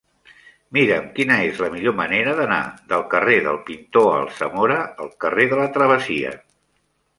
[0.77, 2.59] Mira'm quina és la millor manera d'anar
[2.95, 6.37] del carrer del Pintor Alsamora al carrer de la Travessia.